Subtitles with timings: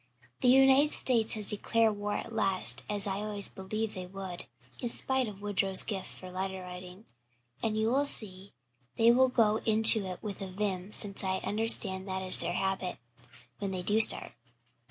[0.39, 4.45] "The United States has declared war at last, as I always believed they would,
[4.79, 7.05] in spite of Woodrow's gift for letter writing,
[7.61, 8.51] and you will see
[8.95, 12.97] they will go into it with a vim since I understand that is their habit,
[13.59, 14.31] when they do start.